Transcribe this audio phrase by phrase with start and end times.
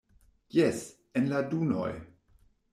[0.55, 0.79] Jes,
[1.21, 1.93] en la dunoj!